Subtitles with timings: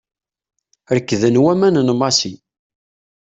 [0.95, 2.33] Rekden waman n Massi.